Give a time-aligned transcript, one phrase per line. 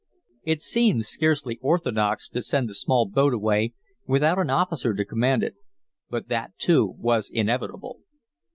[0.41, 3.73] It seemed scarcely orthodox to send the small boat away
[4.07, 5.53] without an officer to command it,
[6.09, 7.99] but that, too, was inevitable.